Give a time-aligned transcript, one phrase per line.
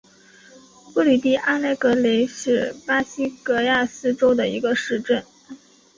[0.95, 5.23] 布里蒂阿莱格雷是巴西戈亚斯州的一个市镇。